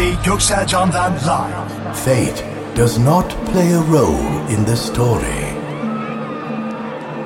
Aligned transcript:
Göksel 0.00 0.66
live. 1.26 1.96
Fate 2.04 2.42
does 2.74 2.98
not 2.98 3.28
play 3.52 3.72
a 3.72 3.80
role 3.82 4.46
in 4.48 4.64
the 4.64 4.76
story. 4.76 5.44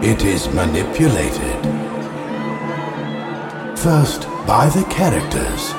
It 0.03 0.25
is 0.25 0.53
manipulated. 0.53 1.61
First 3.79 4.27
by 4.45 4.69
the 4.71 4.85
characters. 4.91 5.73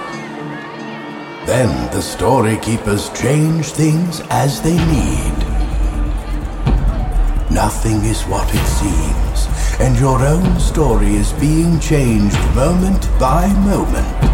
Then 1.46 1.70
the 1.92 2.02
story 2.02 2.58
keepers 2.58 3.10
change 3.10 3.66
things 3.68 4.22
as 4.30 4.62
they 4.62 4.78
need. 4.78 5.38
Nothing 7.52 8.06
is 8.06 8.24
what 8.24 8.50
it 8.54 8.66
seems, 8.80 9.48
and 9.82 10.00
your 10.00 10.26
own 10.26 10.60
story 10.60 11.16
is 11.16 11.34
being 11.34 11.78
changed 11.82 12.40
moment 12.56 13.10
by 13.20 13.48
moment. 13.66 14.26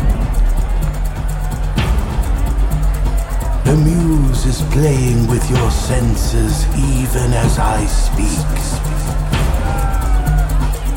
Is 4.52 4.62
playing 4.64 5.28
with 5.28 5.50
your 5.50 5.72
senses 5.72 6.66
even 6.76 7.32
as 7.32 7.58
I 7.58 7.86
speak. 7.86 8.56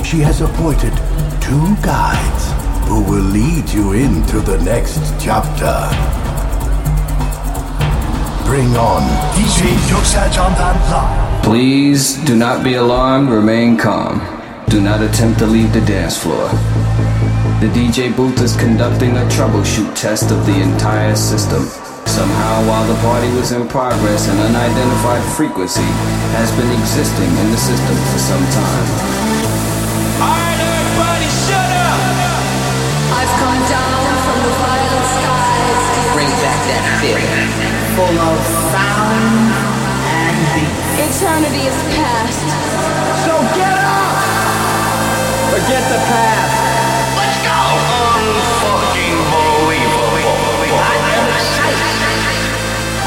She 0.05 0.19
has 0.27 0.41
appointed 0.41 0.93
two 1.41 1.67
guides 1.81 2.45
who 2.89 2.99
will 3.09 3.29
lead 3.39 3.69
you 3.71 3.93
into 3.93 4.41
the 4.41 4.59
next 4.65 4.99
chapter. 5.21 5.77
Bring 8.49 8.71
on 8.77 9.03
DJ 9.37 9.61
Göksel 9.89 10.29
Can'dan. 10.37 11.45
Please 11.45 12.17
do 12.25 12.35
not 12.35 12.65
be 12.65 12.75
alarmed, 12.75 13.29
remain 13.29 13.77
calm. 13.77 14.19
Do 14.69 14.81
not 14.81 15.01
attempt 15.01 15.39
to 15.39 15.47
leave 15.47 15.73
the 15.73 15.85
dance 15.93 16.17
floor. 16.21 16.49
The 17.63 17.71
DJ 17.79 18.15
booth 18.17 18.41
is 18.43 18.57
conducting 18.57 19.13
a 19.17 19.25
troubleshoot 19.37 19.95
test 19.95 20.33
of 20.33 20.45
the 20.45 20.61
entire 20.61 21.15
system. 21.15 21.84
Somehow, 22.15 22.63
while 22.71 22.87
the 22.87 22.95
party 23.03 23.27
was 23.35 23.51
in 23.51 23.67
progress, 23.67 24.31
an 24.31 24.39
unidentified 24.39 25.25
frequency 25.35 25.83
has 26.39 26.47
been 26.55 26.71
existing 26.71 27.27
in 27.27 27.51
the 27.51 27.59
system 27.59 27.97
for 28.15 28.21
some 28.23 28.45
time. 28.55 28.87
Alright, 30.23 30.61
everybody, 30.63 31.27
shut 31.27 31.71
up! 31.75 31.99
I've 33.19 33.35
come 33.43 33.59
down 33.67 34.07
from 34.31 34.39
the 34.47 34.55
violet 34.63 35.07
skies 35.11 35.83
to 35.91 36.01
Bring 36.15 36.31
back 36.39 36.61
that 36.71 36.87
feeling, 37.03 37.51
full 37.99 38.15
of 38.15 38.39
sound 38.71 39.51
and 40.07 40.39
beat. 40.55 40.71
Eternity 41.11 41.67
is 41.67 41.79
past. 41.99 42.47
So 43.27 43.35
get 43.59 43.75
up! 43.75 44.15
Forget 45.51 45.83
the 45.91 45.99
past. 46.07 46.54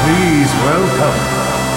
Please 0.08 0.50
welcome 0.64 1.18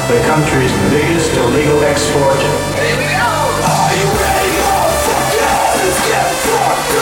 the 0.08 0.24
country's 0.26 0.72
biggest 0.90 1.36
illegal 1.36 1.84
export. 1.84 2.40
Here 2.80 2.96
we 2.96 3.04
go! 3.12 3.28
Are 3.28 3.92
you 3.92 4.08
ready, 4.08 4.56
motherfuckers? 4.72 5.76
Let's 5.76 6.00
get 6.08 6.32
fucked 6.48 6.96
up. 6.96 7.01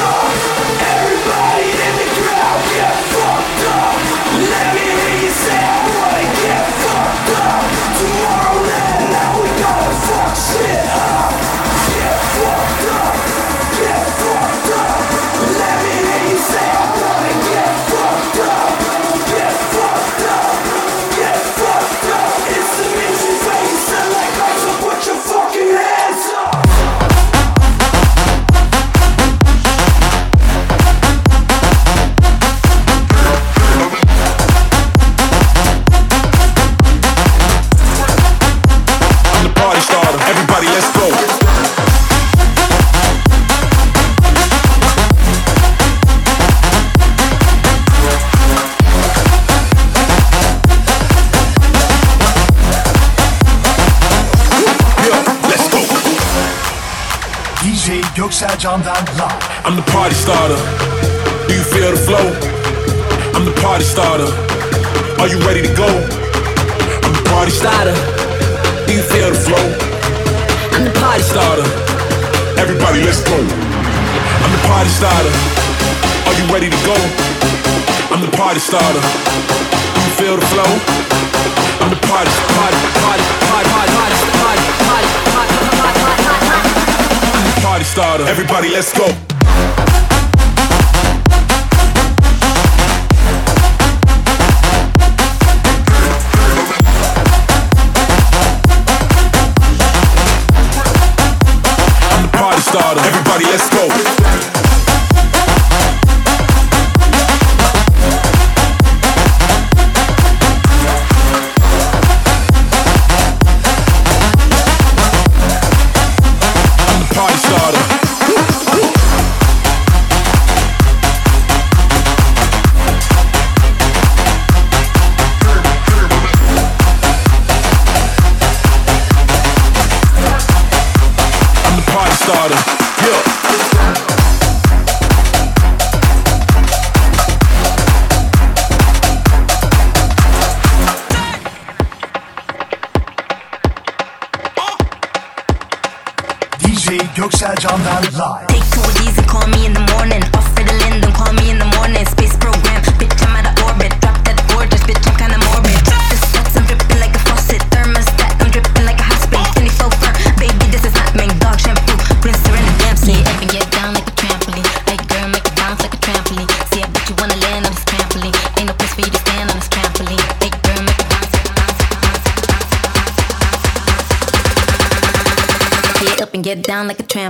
Starter. 88.00 88.26
Everybody, 88.30 88.70
let's 88.70 88.94
go. 88.98 89.39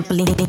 sampling. 0.02 0.49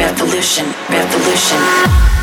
revolution, 0.00 0.64
revolution. 0.88 2.19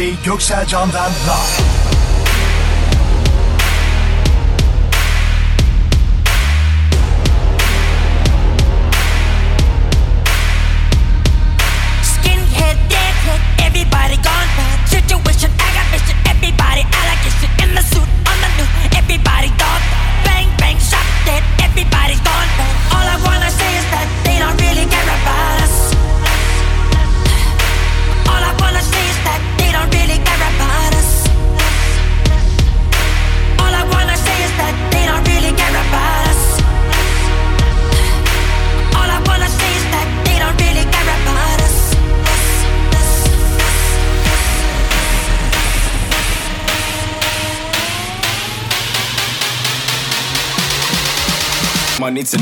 DJ 0.00 0.16
Göksel 0.24 0.66
Can'dan 0.66 1.12
Live. 1.26 1.79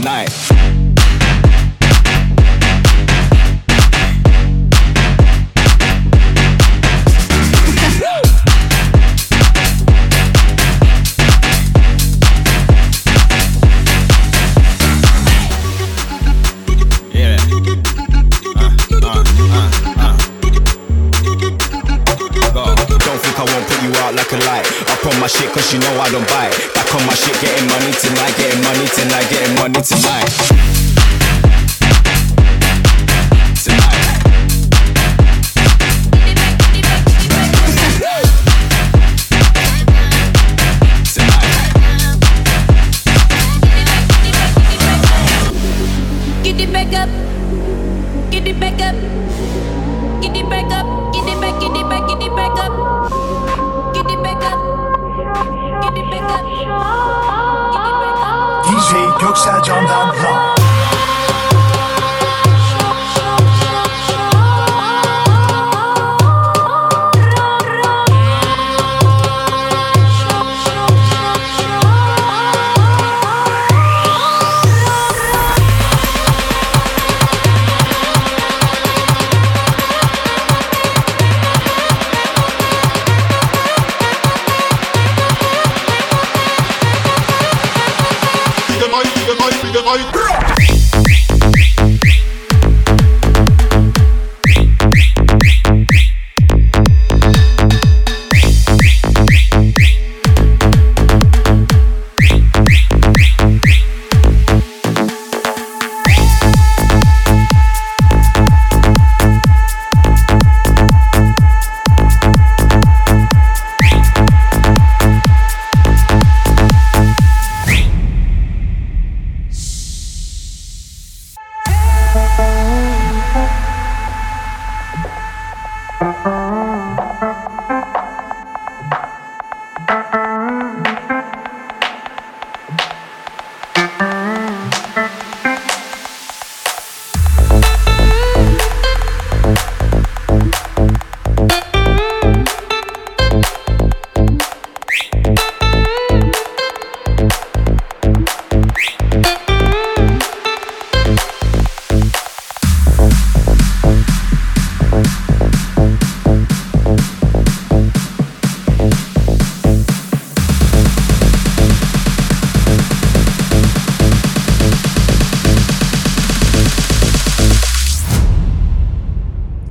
night. 0.09 0.31
Don't 23.09 23.21
think 23.23 23.39
I 23.39 23.45
won't 23.45 23.67
put 23.67 23.83
you 23.83 23.93
out 24.03 24.15
like 24.15 24.33
a 24.33 24.37
light. 24.49 24.67
I 24.89 25.09
on 25.09 25.21
my 25.21 25.27
shit 25.27 25.51
cause 25.53 25.73
you 25.73 25.81
know 25.81 26.01
I 26.01 26.11
don't 26.11 26.29
bite. 26.29 26.78
Getting 27.41 27.69
money 27.69 27.93
tonight, 27.93 28.37
getting 28.37 28.63
money 28.65 28.87
tonight, 28.89 29.31
getting 29.31 29.55
money 29.55 29.81
tonight. 29.81 30.88
şey 58.91 59.07
Göksel 59.21 59.63
Candan 59.63 60.09
Rap 60.09 60.48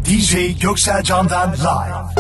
Göksel 0.08 1.04
Can'dan 1.04 1.52
Live. 1.60 2.14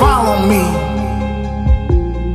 Follow 0.00 0.46
me. 0.50 0.64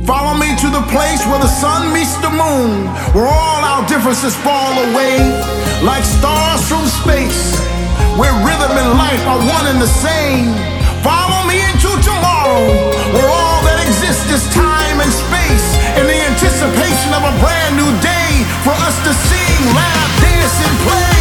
Follow 0.06 0.34
me 0.40 0.56
to 0.56 0.70
the 0.70 0.80
place 0.88 1.20
where 1.26 1.38
the 1.38 1.52
sun 1.60 1.92
meets 1.92 2.16
the 2.24 2.30
moon, 2.30 2.86
where 3.12 3.28
all 3.28 3.60
our 3.62 3.86
differences 3.86 4.34
fall 4.36 4.72
away 4.88 5.18
like 5.82 6.02
stars 6.02 6.66
from 6.66 6.86
space, 6.86 7.60
where 8.16 8.32
rhythm 8.40 8.72
and 8.72 8.96
life 8.96 9.20
are 9.26 9.38
one 9.38 9.66
and 9.68 9.82
the 9.82 9.86
same. 9.86 10.56
Follow 11.04 11.46
me 11.46 11.60
into 11.60 11.92
tomorrow, 12.00 12.72
where 13.12 13.28
all 13.28 13.60
that 13.68 13.84
exists 13.86 14.32
is 14.32 14.42
time 14.54 14.96
and 15.04 15.12
space, 15.12 15.67
anticipation 16.38 17.12
of 17.14 17.24
a 17.24 17.34
brand 17.40 17.74
new 17.74 17.90
day 18.00 18.46
for 18.62 18.70
us 18.70 18.96
to 19.02 19.12
sing, 19.12 19.74
laugh, 19.74 20.20
dance, 20.22 20.68
and 20.68 20.78
play. 20.86 21.17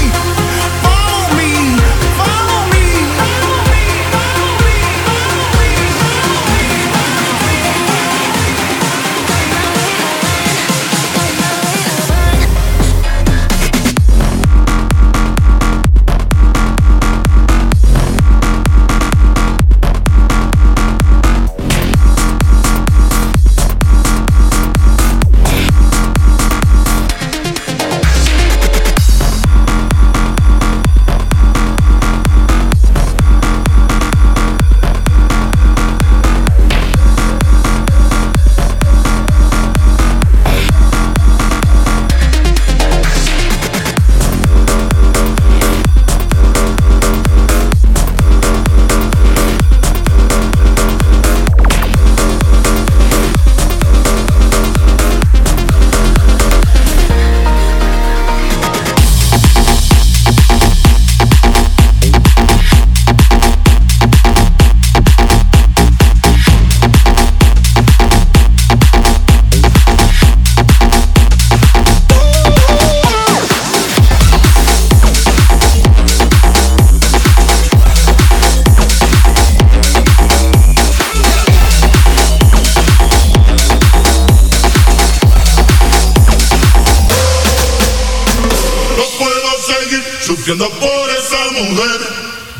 Sufriendo 90.27 90.69
por 90.71 91.09
esa 91.09 91.41
mujer. 91.53 91.99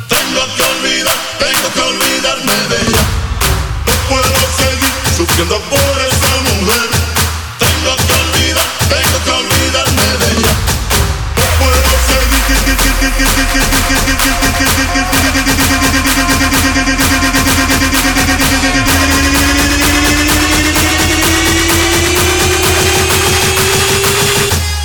Tengo 0.07 0.55
que 0.55 0.63
olvidar, 0.63 1.17
tengo 1.37 1.67
que 1.73 1.81
olvidarme 1.81 2.53
de 2.69 2.77
ella. 2.77 3.03
No 3.85 3.93
puedo 4.07 4.39
seguir 4.55 4.93
sufriendo 5.17 5.59
por 5.63 5.95
esa 6.07 6.33
mujer. 6.47 6.87
Tengo 7.59 7.93
que 8.07 8.13
olvidar, 8.23 8.67
tengo 8.87 9.17
que 9.25 9.31
olvidarme 9.31 10.07
de 10.17 10.27
ella. 10.31 10.53
No 11.35 11.43
puedo 11.59 11.91
seguir. 12.07 12.37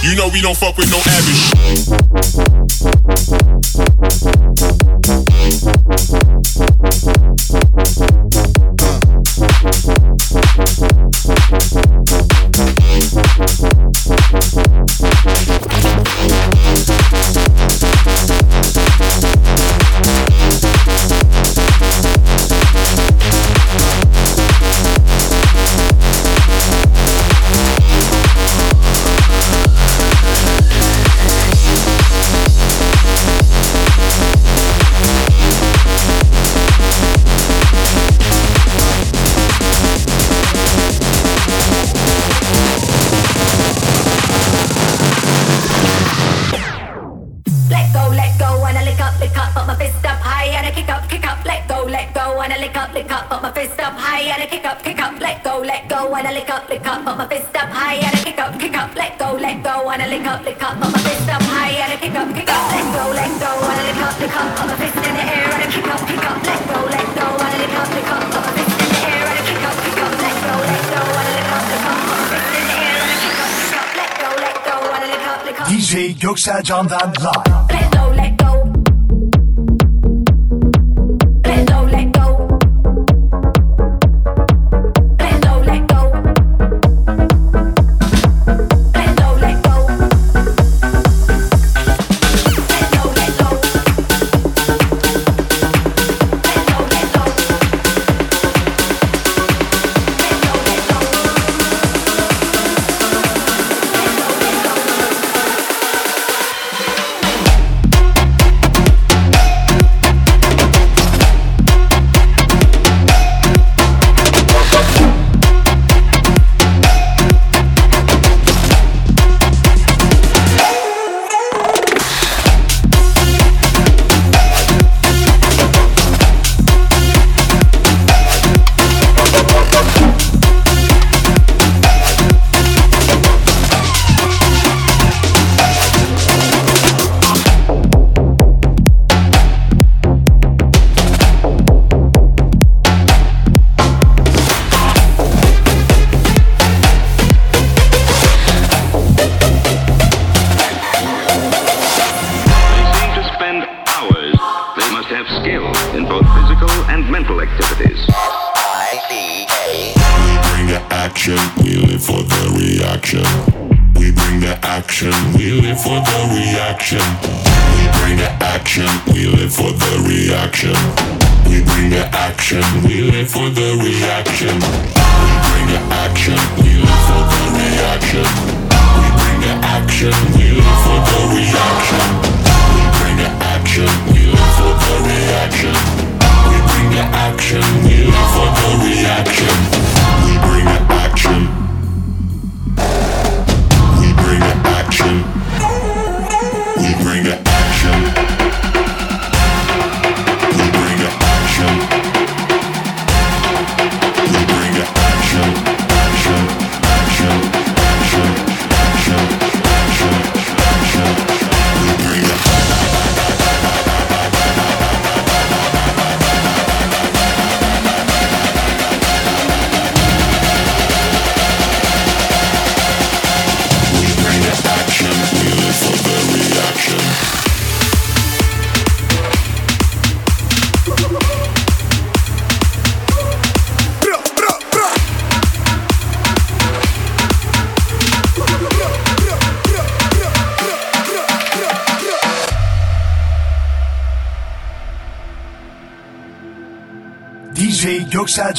You 0.02 0.16
know 0.16 0.28
we 0.28 0.42
don't 0.42 0.56
fuck 0.56 0.76
with 0.76 0.90
no 0.90 0.98
average. 0.98 2.11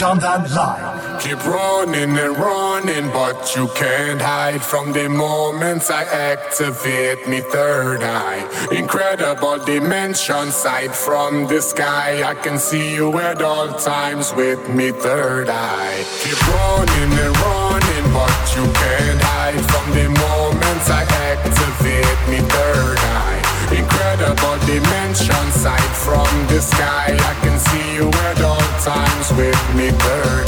Can'dan 0.04 0.44
live. 0.54 1.22
Keep 1.22 1.46
running 1.46 2.18
and 2.18 2.38
running, 2.38 3.08
but 3.14 3.56
you 3.56 3.70
can't 3.70 4.22
hide 4.22 4.62
from 4.62 4.92
the 4.92 5.08
moments 5.08 5.90
I 5.90 6.04
activate 6.04 7.26
me 7.26 7.40
third 7.40 8.04
eye. 8.04 8.44
Incredible 8.74 9.60
dimension 9.60 10.52
sight 10.52 10.94
from 10.94 11.48
the 11.48 11.62
sky. 11.62 12.22
I 12.22 12.36
can 12.36 12.60
see 12.60 12.96
you 12.96 13.18
at 13.18 13.42
all 13.42 13.70
times 13.80 14.34
with 14.34 14.68
me 14.68 14.92
third 14.92 15.48
eye. 15.48 16.04
Keep 16.22 16.40
running 16.52 17.12
and 17.24 17.36
running, 17.48 18.08
but 18.12 18.44
you 18.58 18.66
can't 18.84 19.22
hide 19.32 19.64
from 19.72 19.88
the 19.96 20.08
moments 20.28 20.90
I 20.90 21.04
activate 21.32 22.22
me 22.28 22.40
third 22.56 23.00
eye. 23.00 23.40
Incredible 23.72 24.58
dimension 24.68 25.46
sight 25.64 25.94
from 26.06 26.28
the 26.52 26.60
sky. 26.60 27.16
I 27.18 27.34
can 27.42 27.58
see 27.58 27.96
you 27.96 28.10
at 28.28 28.42
all 28.42 28.63
times 28.84 29.32
with 29.38 29.76
me 29.76 29.92
eye. 29.92 30.46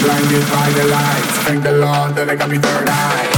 Blinded 0.00 0.48
by 0.50 0.70
the 0.70 0.86
lights, 0.90 1.38
thank 1.44 1.62
the 1.62 1.72
Lord 1.72 2.14
that 2.14 2.28
I 2.30 2.36
got 2.36 2.48
me 2.48 2.56
third 2.56 2.88
eye. 2.88 3.35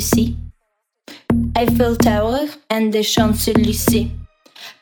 See 0.00 0.36
Eiffel 1.56 1.96
Tower 1.96 2.46
and 2.70 2.92
the 2.92 3.02
Champs-Élysées. 3.02 4.10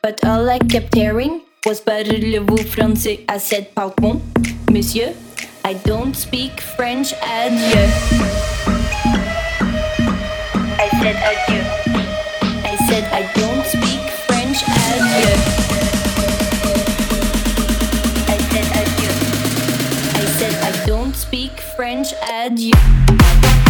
But 0.02 0.24
all 0.24 0.48
I 0.48 0.59
kept 0.59 0.94
hearing 0.94 1.42
was 1.64 1.81
Parlez-vous 1.81 2.64
français? 2.64 3.24
I 3.29 3.38
said, 3.38 3.74
Pardon, 3.74 4.20
monsieur, 4.70 5.14
I 5.64 5.74
don't 5.74 6.14
speak 6.14 6.61
French, 6.61 7.12
adieu. 7.22 7.88
I 10.79 10.88
said 11.00 11.16
adieu. 11.31 11.62
I 12.62 12.76
said, 12.87 13.05
I 13.12 13.22
don't 13.35 13.66
speak 13.66 14.05
French, 14.26 14.62
adieu. 14.62 15.35
I 18.29 18.38
said 18.52 18.68
adieu. 18.81 19.12
I 20.14 20.24
said, 20.38 20.55
I 20.62 20.87
don't 20.87 21.16
speak 21.16 21.61
French, 21.74 22.14
adieu. 22.31 23.65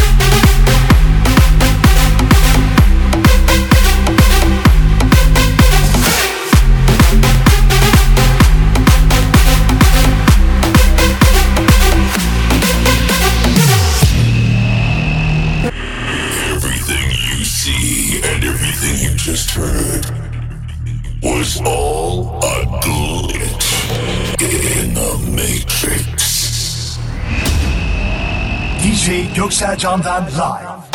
All 21.64 22.38
a 22.42 22.66
glitch 22.82 23.68
in 24.40 24.94
the 24.94 25.18
Matrix. 25.30 26.98
DJ 28.80 29.28
Göksel 29.34 29.76
Can'dan 29.76 30.26
live. 30.36 30.86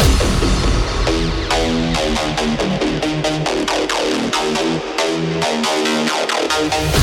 Yes, 6.62 7.01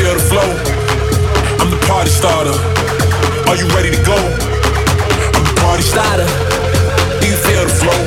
feel 0.00 0.14
the 0.14 0.26
flow. 0.32 0.48
I'm 1.60 1.68
the 1.68 1.80
party 1.84 2.08
starter. 2.08 2.56
Are 3.48 3.56
you 3.56 3.68
ready 3.76 3.90
to 3.92 4.00
go? 4.08 4.16
I'm 5.36 5.44
the 5.44 5.56
party 5.60 5.84
starter. 5.84 6.24
Do 7.20 7.24
you 7.28 7.36
feel 7.36 7.64
the 7.68 7.74
flow? 7.80 8.00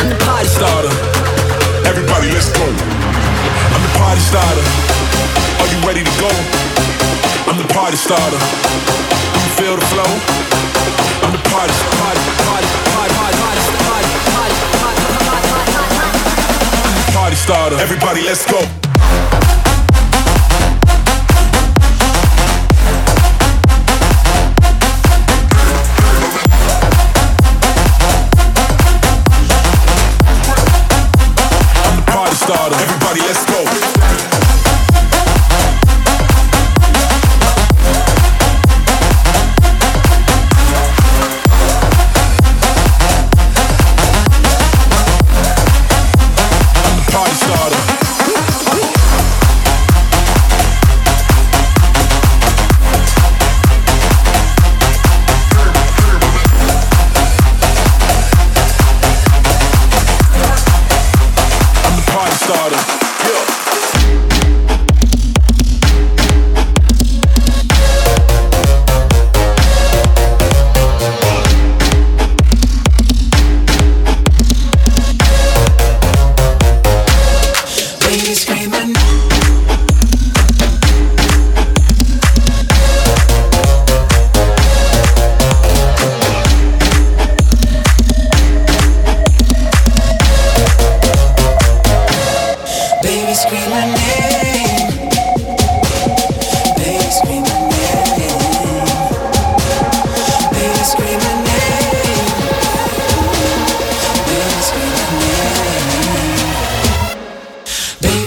I'm 0.00 0.08
the 0.08 0.16
party 0.24 0.48
starter. 0.48 0.94
Everybody, 1.84 2.32
let's 2.32 2.48
go. 2.56 2.64
I'm 2.64 3.82
the 3.84 3.92
party 4.00 4.22
starter. 4.32 4.64
Are 5.60 5.68
you 5.68 5.78
ready 5.84 6.02
to 6.08 6.14
go? 6.24 6.30
I'm 7.48 7.58
the 7.60 7.68
party 7.76 7.98
starter. 8.00 8.40
Do 8.40 9.38
you 9.44 9.52
feel 9.60 9.76
the 9.76 9.84
flow? 9.92 10.10
I'm 11.20 11.32
the 11.36 11.42
party, 11.52 11.74
starter. 11.84 12.24
party 17.12 17.36
starter. 17.36 17.76
Everybody, 17.76 18.22
let's 18.22 18.46
go. 18.50 18.87
Everybody, 32.50 33.20
let's 33.20 33.44
go. 33.44 33.57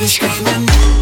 baby 0.02 0.08
screaming 0.08 1.01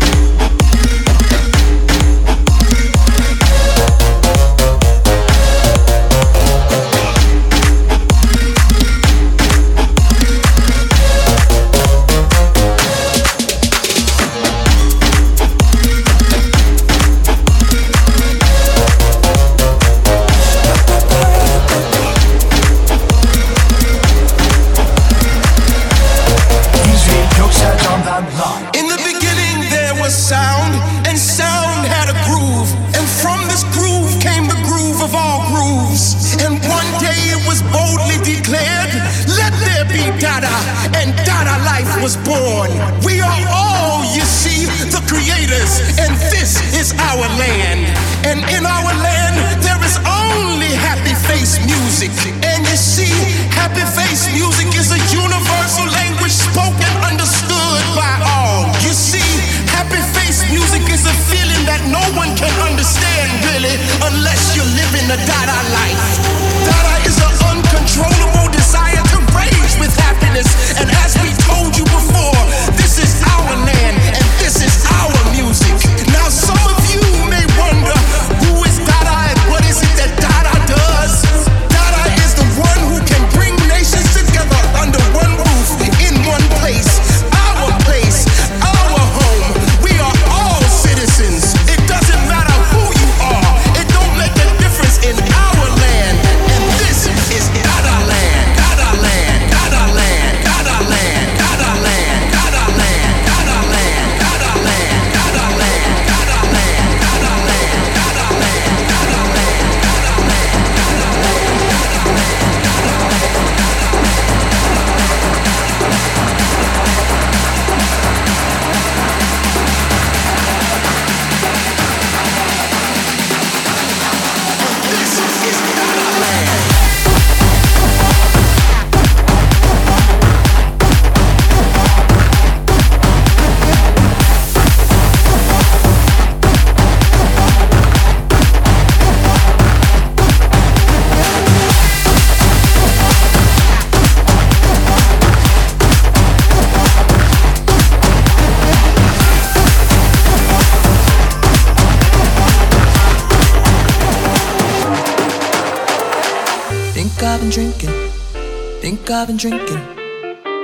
drinking. 159.39 159.79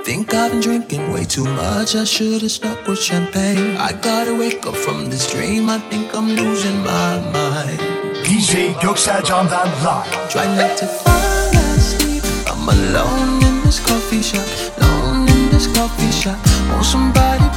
Think 0.03 0.33
I've 0.33 0.51
been 0.51 0.59
drinking 0.59 1.13
way 1.13 1.23
too 1.23 1.45
much. 1.45 1.95
I 1.95 2.03
should've 2.03 2.51
stuck 2.51 2.85
with 2.87 2.99
champagne. 2.99 3.77
I 3.77 3.93
gotta 3.93 4.35
wake 4.35 4.65
up 4.65 4.75
from 4.75 5.09
this 5.09 5.31
dream. 5.31 5.69
I 5.69 5.79
think 5.89 6.13
I'm 6.13 6.27
losing 6.35 6.79
my 6.79 7.13
mind. 7.31 7.79
DJ 8.25 8.73
Göksel 8.83 9.23
that 9.23 9.69
Rock. 9.83 10.07
Try 10.29 10.45
not 10.57 10.77
to 10.79 10.87
fall 10.87 11.55
asleep. 11.77 12.23
I'm 12.51 12.67
alone 12.67 13.41
in 13.43 13.63
this 13.63 13.79
coffee 13.79 14.21
shop. 14.21 14.45
Alone 14.77 15.29
in 15.29 15.49
this 15.51 15.67
coffee 15.67 16.11
shop. 16.11 16.37
Want 16.69 16.85
somebody 16.85 17.47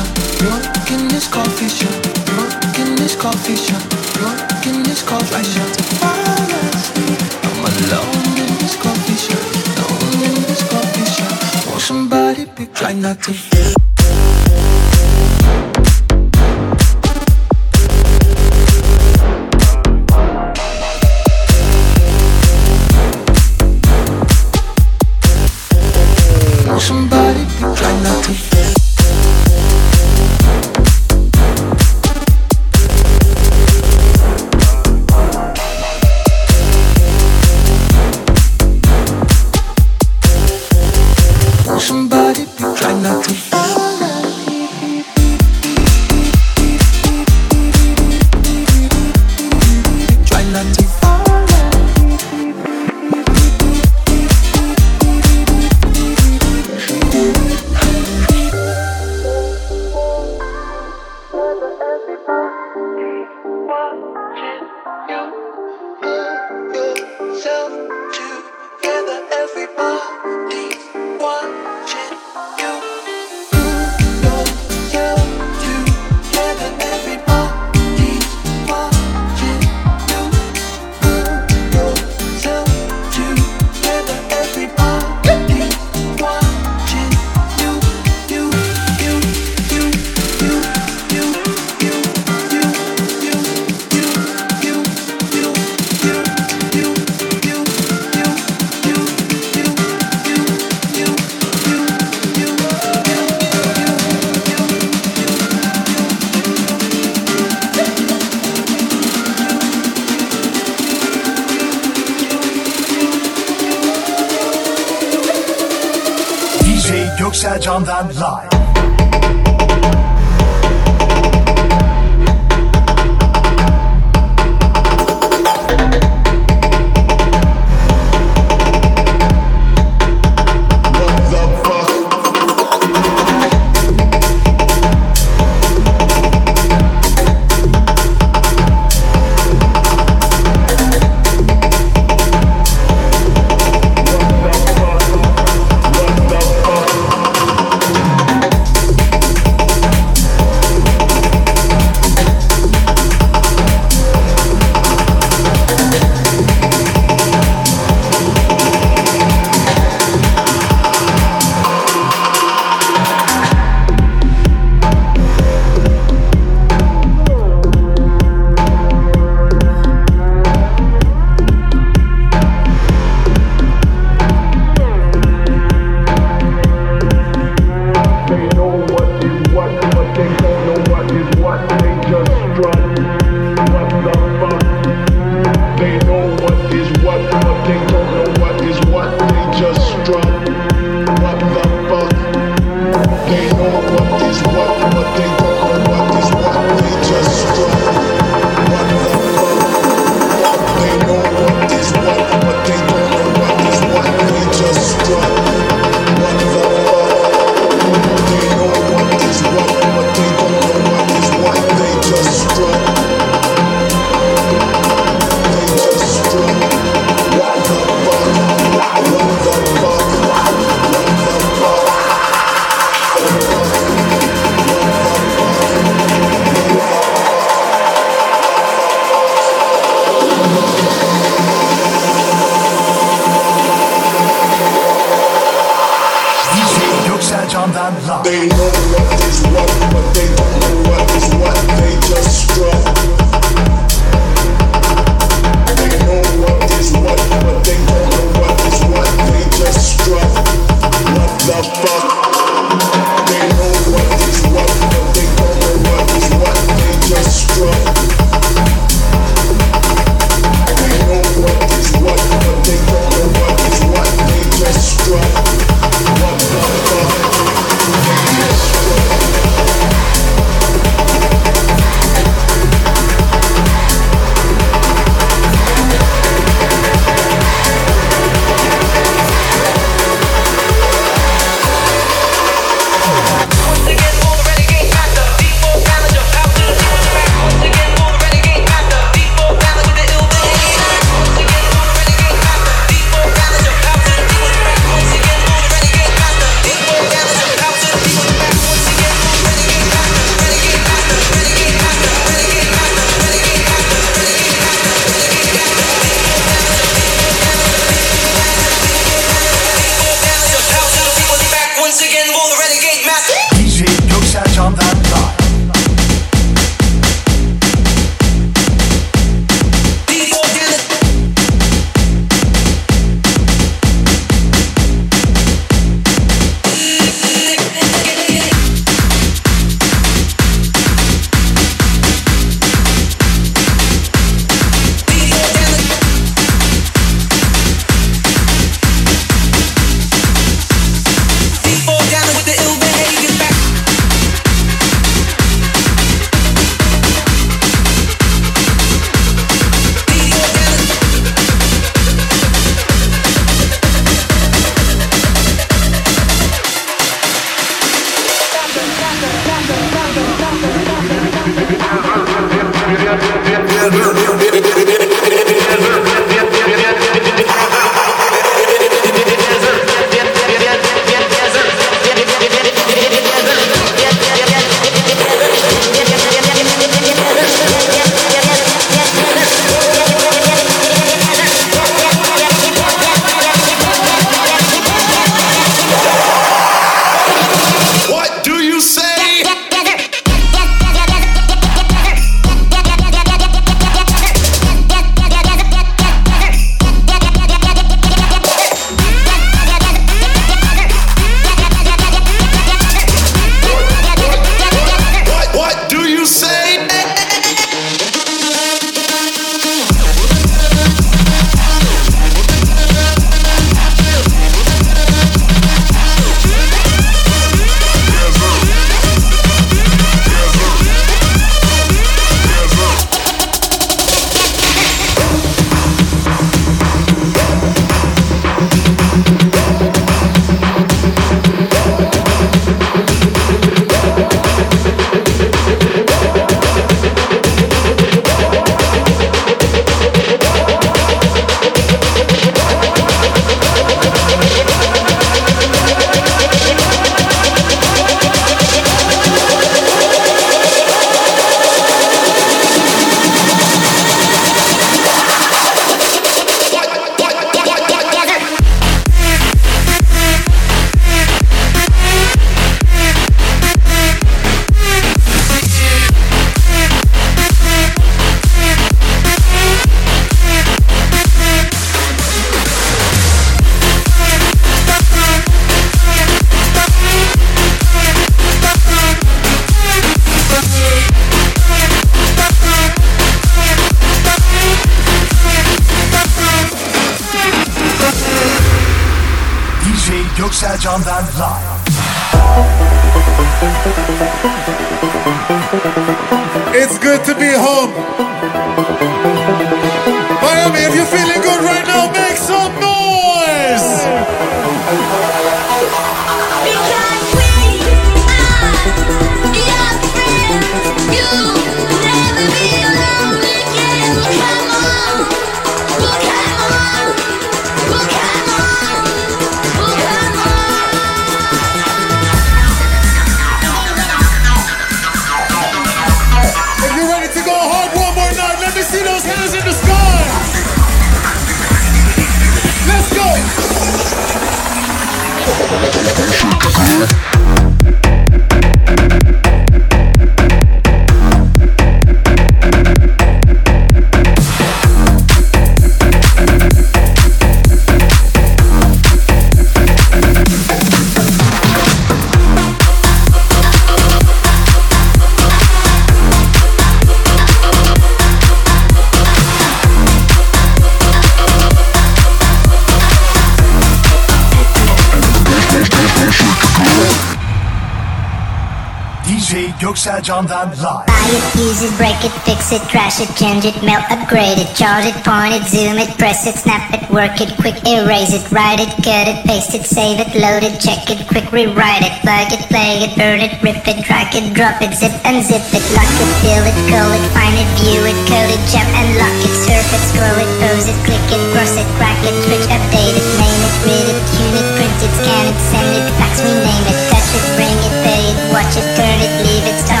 Buy 570.61 571.25
it, 571.33 571.41
use 571.57 571.81
it, 571.81 571.89
break 571.97 572.21
it, 572.21 572.29
fix 572.45 572.69
it, 572.69 572.85
trash 572.85 573.17
it, 573.17 573.33
change 573.33 573.65
it, 573.65 573.73
melt, 573.81 574.05
upgrade 574.13 574.61
it, 574.61 574.69
charge 574.77 575.09
it, 575.09 575.17
point 575.25 575.57
it, 575.57 575.65
zoom 575.65 575.97
it, 575.97 576.13
press 576.21 576.45
it, 576.45 576.53
snap 576.53 576.85
it, 576.93 577.01
work 577.09 577.41
it, 577.41 577.49
quick 577.57 577.81
erase 577.81 578.29
it, 578.29 578.45
write 578.53 578.77
it, 578.77 578.93
cut 579.01 579.25
it, 579.25 579.41
paste 579.49 579.73
it, 579.73 579.89
save 579.89 580.21
it, 580.21 580.29
load 580.37 580.61
it, 580.61 580.77
check 580.77 581.09
it, 581.09 581.25
quick 581.25 581.49
rewrite 581.49 582.05
it, 582.05 582.13
plug 582.21 582.53
it, 582.53 582.61
play 582.69 583.01
it, 583.01 583.09
burn 583.17 583.41
it, 583.41 583.57
rip 583.65 583.81
it, 583.89 584.05
drag 584.05 584.29
it, 584.37 584.53
drop 584.53 584.77
it, 584.85 584.93
zip 584.93 585.09
unzip 585.25 585.65
it, 585.73 585.85
lock 585.97 586.13
it, 586.21 586.31
fill 586.45 586.61
it, 586.61 586.77
call 586.93 587.09
it, 587.09 587.25
find 587.33 587.57
it, 587.57 587.69
view 587.81 588.05
it, 588.05 588.19
code 588.29 588.53
it, 588.53 588.61
jump 588.69 588.85
and 589.01 589.17
lock 589.17 589.33
it, 589.41 589.55
surf 589.65 589.89
it, 589.89 590.03
scroll 590.13 590.37
it, 590.45 590.51
pose 590.61 590.85
it, 590.85 590.99
click 591.09 591.25
it, 591.25 591.41
cross 591.57 591.73
it, 591.73 591.89
crack 591.97 592.21
it, 592.21 592.37
switch, 592.45 592.69
update 592.69 593.17
it, 593.17 593.27
name 593.41 593.61
it, 593.65 593.75
read 593.81 594.07
it, 594.13 594.19
tune 594.37 594.55
it, 594.61 594.67
print 594.77 594.97
it, 595.09 595.13
scan 595.25 595.45
it, 595.49 595.57
send 595.73 595.89
it, 595.89 596.05
fax, 596.21 596.37
rename 596.45 596.85
it, 596.85 596.99
touch 597.09 597.29
it, 597.33 597.45
bring 597.57 597.77
it, 597.81 597.95
pay 598.05 598.21
it, 598.29 598.37
watch 598.53 598.77
it, 598.77 598.85
turn 598.93 599.19
it, 599.25 599.33
leave 599.41 599.65
it, 599.65 599.77
stop, 599.81 600.00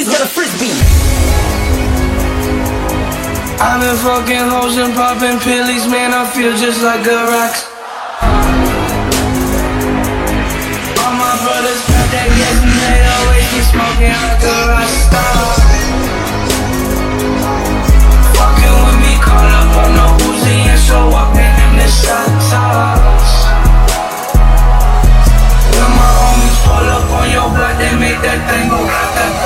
He's 0.01 0.09
got 0.09 0.24
a 0.24 0.26
frisbee. 0.26 0.72
I've 3.61 3.84
been 3.84 4.01
fucking 4.01 4.48
hoes 4.48 4.80
and 4.80 4.94
popping 4.96 5.36
pillies, 5.44 5.84
man. 5.92 6.16
I 6.16 6.24
feel 6.24 6.57
just 6.57 6.80
like 6.80 7.05
a 7.05 7.20
rock. 7.28 7.53
All 11.05 11.12
my 11.20 11.36
brothers 11.44 11.84
got 11.84 12.07
that 12.16 12.32
gas 12.32 12.64
and 12.64 12.80
they 12.80 12.96
always 13.12 13.44
be 13.53 13.61
smoking 13.61 14.16
like 14.24 14.40
a 14.40 14.57
rock 14.72 14.88
star. 15.05 15.36
Fucking 18.40 18.76
with 18.80 19.05
me, 19.05 19.12
call 19.20 19.53
up 19.53 19.84
on 19.84 19.90
the 20.01 20.07
Uzi 20.32 20.64
and 20.64 20.80
show 20.80 21.12
up 21.12 21.36
in 21.36 21.76
the 21.76 21.88
shot 21.92 22.32
tops. 22.48 23.53
When 25.76 25.92
my 25.92 26.09
homies 26.09 26.57
pull 26.64 26.88
up 26.88 27.05
on 27.20 27.28
your 27.28 27.53
block, 27.53 27.76
they 27.76 27.92
make 28.01 28.16
that 28.24 28.40
thing 28.48 28.72
go 28.72 28.80
ra-ta-ta-ta. 28.80 29.39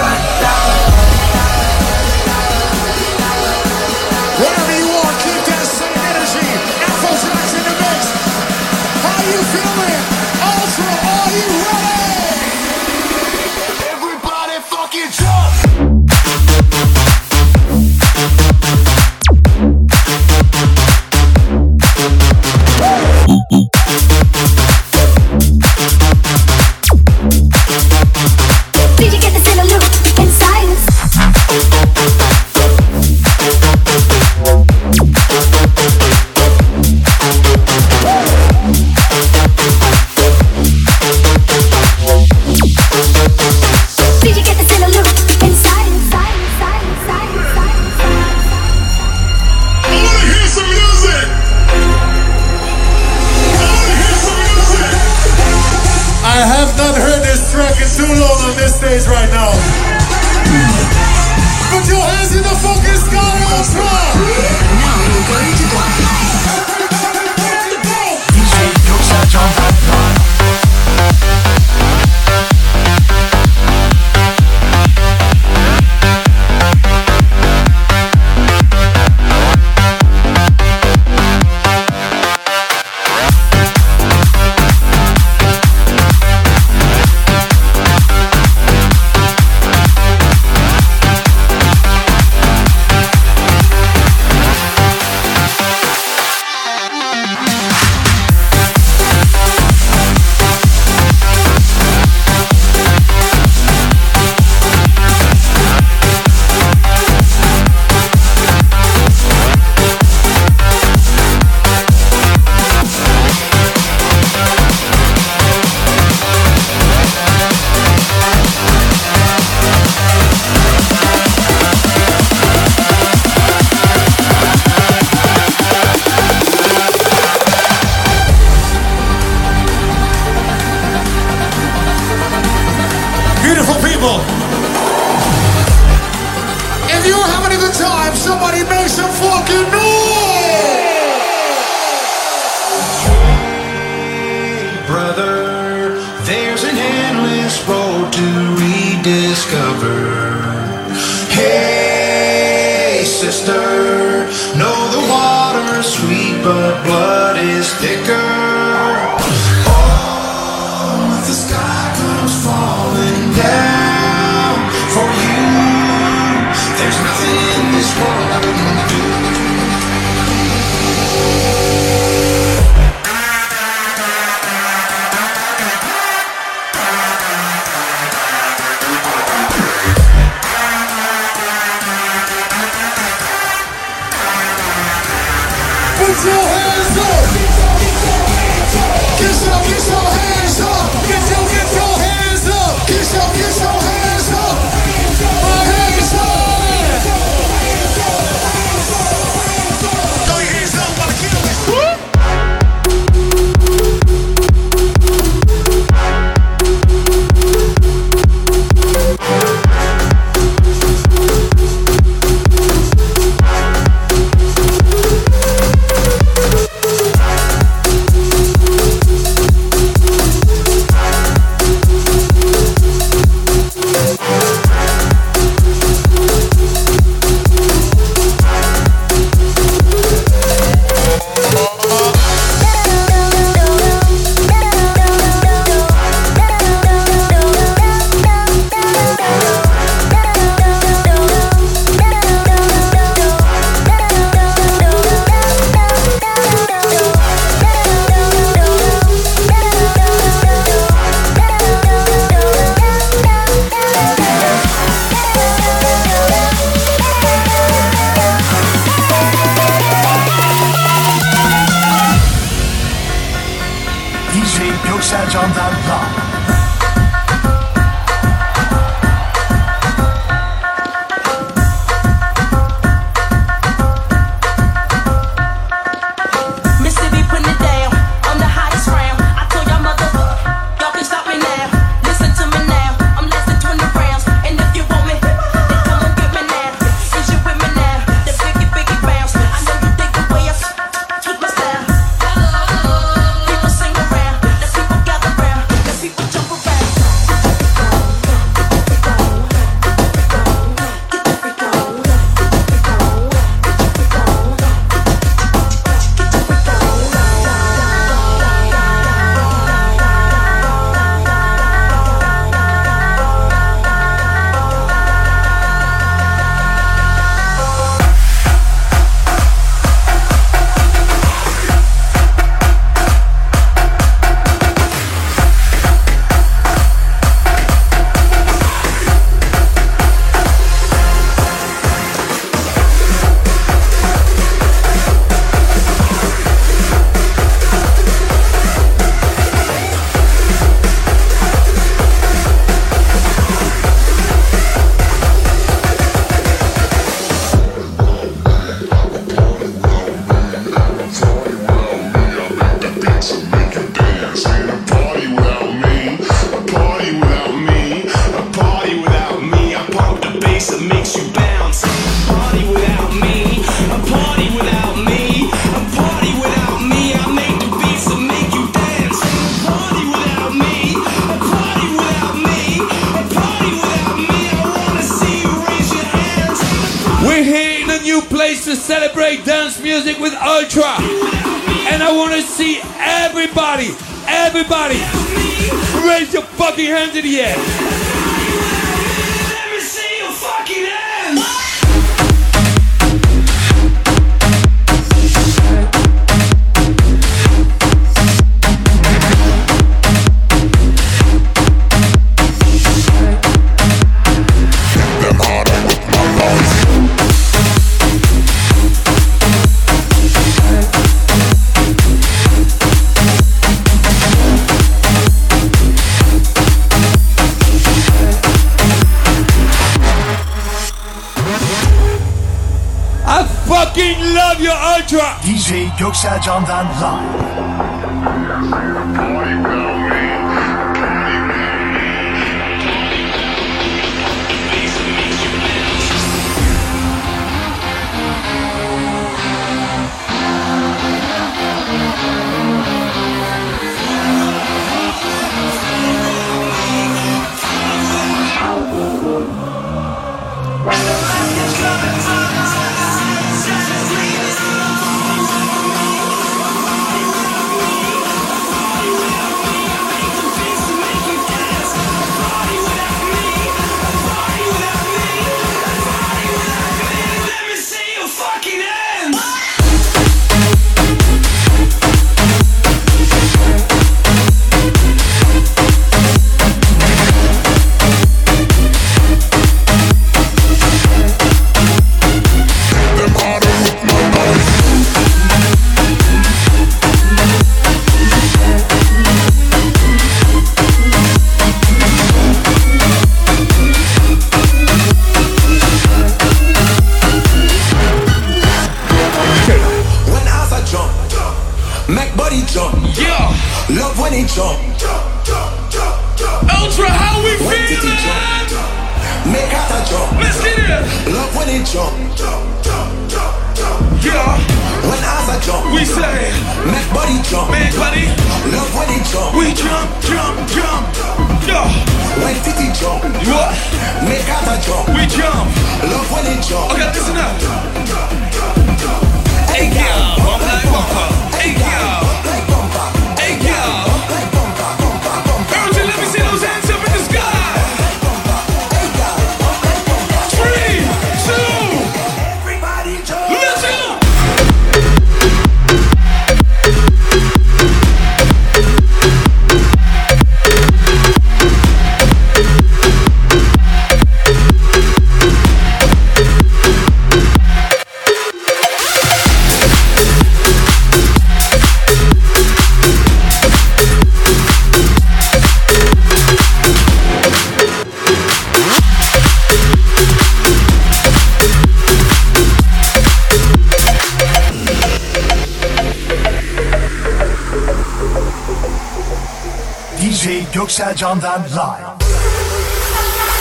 DJ 580.95 581.03
Göksel 581.03 581.15
Can'dan 581.17 581.63
live. 581.75 582.19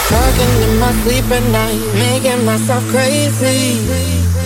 Talking 0.10 0.54
in 0.62 0.80
my 0.80 0.92
sleep 1.02 1.26
at 1.32 1.44
night, 1.52 1.82
making 1.96 2.46
myself 2.46 2.84
crazy. 2.92 3.80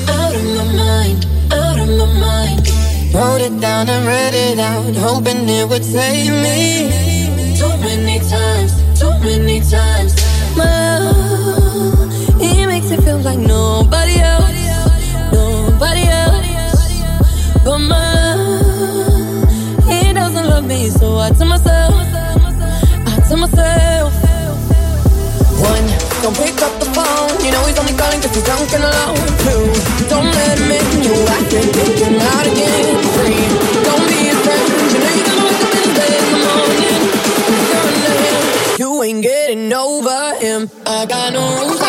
Out 0.07 0.33
of 0.33 0.43
my 0.55 0.63
mind, 0.73 1.25
out 1.51 1.79
of 1.79 1.89
my 1.99 2.05
mind. 2.19 2.71
Wrote 3.13 3.41
it 3.41 3.59
down 3.59 3.89
and 3.89 4.05
read 4.05 4.33
it 4.33 4.59
out, 4.59 4.95
hoping 4.95 5.49
it 5.49 5.67
would 5.67 5.83
save 5.83 6.31
me. 6.31 6.89
Too 7.57 7.75
many 7.83 8.19
times, 8.19 8.71
too 8.99 9.11
many 9.19 9.59
times. 9.59 10.15
My 10.55 10.99
love, 10.99 12.39
he 12.39 12.65
makes 12.65 12.89
it 12.91 13.01
feel 13.03 13.19
like 13.19 13.39
nobody 13.39 14.19
else, 14.19 14.51
nobody 15.33 16.05
else. 16.07 16.45
But 17.65 17.79
my 17.79 18.35
love, 18.35 19.49
he 19.89 20.13
doesn't 20.13 20.47
love 20.47 20.65
me, 20.65 20.89
so 20.89 21.17
I 21.17 21.31
tell 21.31 21.47
myself, 21.47 21.76
don't 26.27 26.45
pick 26.45 26.61
up 26.61 26.75
the 26.79 26.89
phone. 26.91 27.31
You 27.39 27.51
know 27.51 27.63
he's 27.63 27.79
only 27.79 27.95
calling 27.95 28.19
cause 28.19 28.35
he's 28.35 28.43
drunk 28.43 28.67
and 28.75 28.83
alone. 28.83 29.15
Two, 29.47 29.63
don't 30.11 30.27
let 30.27 30.59
him 30.59 30.71
in. 30.75 30.83
You 31.07 31.15
act 31.23 31.53
and 31.55 31.71
take 31.71 31.99
him 32.03 32.19
out 32.19 32.43
again. 32.43 32.99
Three, 33.15 33.47
don't 33.87 34.03
be 34.11 34.17
his 34.27 34.39
friend. 34.43 34.67
You 34.91 34.99
know 34.99 35.13
you 35.15 35.23
can 35.23 35.37
wake 35.39 35.61
up 35.63 35.71
in 35.71 35.81
his 35.87 35.93
bed 35.95 36.11
in 36.19 36.27
the 36.27 36.39
morning. 36.43 36.99
He's 37.47 37.71
under. 37.79 38.17
You 38.75 39.03
ain't 39.03 39.23
getting 39.23 39.71
over 39.71 40.35
him. 40.43 40.69
I 40.85 41.05
got 41.05 41.31
no 41.31 41.43
rules, 41.63 41.79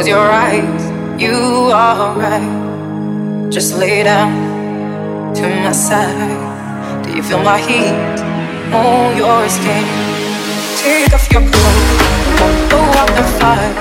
close 0.00 0.08
your 0.08 0.30
eyes. 0.32 0.82
You 1.20 1.36
are 1.74 2.16
right. 2.16 3.50
Just 3.50 3.76
lay 3.76 4.02
down 4.02 5.34
to 5.34 5.42
my 5.42 5.72
side. 5.72 7.04
Do 7.04 7.10
you 7.14 7.22
feel 7.22 7.42
my 7.42 7.58
heat? 7.58 7.92
Oh, 8.72 9.12
your 9.14 9.46
skin. 9.48 9.84
Take 10.80 11.12
off 11.12 11.30
your 11.30 11.42
clothes, 11.42 12.70
go 12.72 12.80
out 13.00 13.10
and 13.20 13.28
fight. 13.40 13.74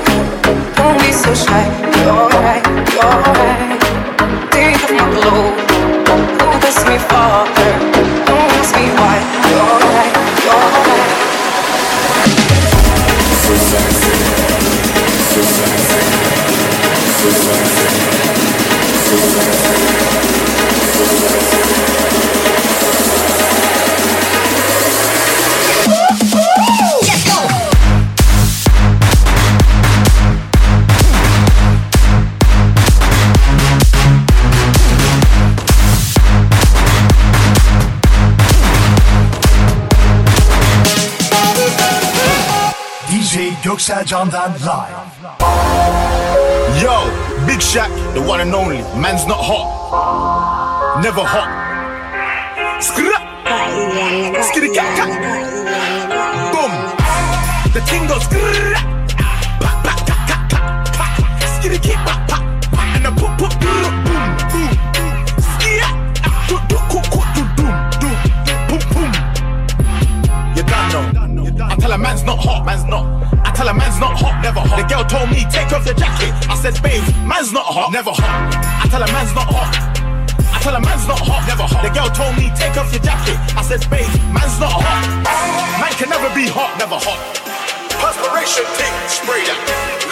Don't 0.75 0.99
be 0.99 1.11
so 1.13 1.33
shy. 1.33 1.63
You're 2.03 2.27
right, 2.43 2.65
you're 2.95 3.19
right. 3.39 3.79
Take 4.51 4.83
off 4.83 4.91
my 4.99 5.07
clothes, 5.15 5.55
who 6.41 6.51
bless 6.59 6.79
me 6.89 6.97
farther. 7.07 7.71
Don't 8.27 8.51
ask 8.59 8.75
me 8.75 8.85
why. 8.99 9.15
You're 9.51 9.79
right, 9.95 10.13
you're 10.43 10.67
right. 10.83 11.19
Göksel 43.63 44.05
Can'dan 44.05 44.53
live. 44.53 45.08
The 48.19 48.27
one 48.27 48.41
and 48.41 48.53
only. 48.53 48.77
Man's 48.99 49.25
not 49.25 49.39
hot. 49.39 51.01
Never 51.03 51.23
hot. 51.23 51.49
Skra! 52.81 53.15
Skitty 54.47 54.73
cat 54.75 54.89
cat. 54.97 55.09
Boom. 56.53 56.71
The 57.73 57.81
ting 57.87 58.07
goes. 58.07 58.27
And 62.95 63.15
pop, 63.17 63.39
pop, 63.39 63.53
boom, 63.63 63.83
boom. 64.05 64.71
Do, 66.49 66.55
do, 66.69 66.77
do, 66.99 67.43
doom, 67.57 67.77
doom. 68.01 68.17
Boom, 68.67 68.81
boom. 68.93 69.11
You 70.55 70.63
done. 70.63 71.91
I 71.91 71.97
man's 71.97 72.23
not 72.23 72.37
hot, 72.39 72.65
man's 72.65 72.85
not. 72.85 73.18
Tell 73.59 73.67
a 73.67 73.75
man's 73.75 73.99
not 73.99 74.15
hot, 74.15 74.39
never 74.39 74.63
hot. 74.63 74.79
The 74.79 74.87
girl 74.87 75.03
told 75.03 75.27
me, 75.35 75.43
take 75.51 75.75
off 75.75 75.83
your 75.83 75.91
jacket. 75.99 76.31
I 76.47 76.55
said, 76.55 76.79
babe, 76.79 77.03
man's 77.27 77.51
not 77.51 77.67
hot, 77.67 77.91
never 77.91 78.15
hot. 78.15 78.55
I 78.55 78.87
tell 78.87 79.03
a 79.03 79.09
man's 79.11 79.35
not 79.35 79.51
hot. 79.51 79.67
I 80.47 80.63
tell 80.63 80.71
a 80.71 80.79
man's 80.79 81.03
not 81.11 81.19
hot, 81.19 81.43
never 81.43 81.67
hot. 81.67 81.83
The 81.83 81.91
girl 81.91 82.07
told 82.07 82.39
me, 82.39 82.47
take 82.55 82.79
off 82.79 82.87
your 82.95 83.03
jacket. 83.03 83.35
I 83.59 83.63
said, 83.67 83.83
babe, 83.91 84.07
man's 84.31 84.55
not 84.63 84.71
hot. 84.71 85.03
Man 85.75 85.91
can 85.99 86.07
never 86.07 86.31
be 86.31 86.47
hot, 86.47 86.71
never 86.79 86.95
hot. 86.95 87.19
Perspiration, 87.99 88.63
tick, 88.79 88.95
spray 89.11 89.43
that. 89.43 89.59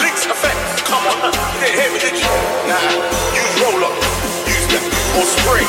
Links 0.03 0.27
effect, 0.27 0.59
come 0.83 1.07
on. 1.07 1.31
You 1.31 1.71
didn't 1.71 1.79
hear 1.79 1.87
me, 1.95 1.99
did 2.03 2.15
you? 2.19 2.27
Nah, 2.67 2.83
use 3.31 3.55
roll 3.63 3.79
up, 3.79 3.95
use 4.43 4.67
that, 4.75 4.83
or 5.15 5.23
spray. 5.23 5.63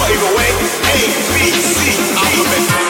But 0.00 0.16
either 0.16 0.32
way, 0.32 0.48
A, 0.80 0.96
B, 1.28 1.52
C. 1.60 2.83